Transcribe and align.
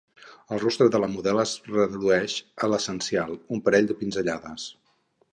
El 0.55 0.59
rostre 0.61 0.85
de 0.93 0.99
la 1.01 1.09
model 1.15 1.41
es 1.43 1.51
redueix 1.67 2.37
a 2.67 2.69
l'essencial: 2.71 3.35
un 3.57 3.61
parell 3.67 3.91
de 3.91 3.99
pinzellades. 3.99 4.65